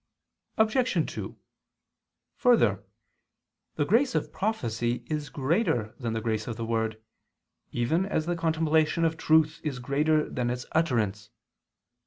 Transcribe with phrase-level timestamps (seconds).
[0.57, 1.11] Obj.
[1.13, 1.37] 2:
[2.37, 2.83] Further,
[3.75, 6.99] the grace of prophecy is greater than the grace of the word,
[7.71, 11.29] even as the contemplation of truth is greater than its utterance.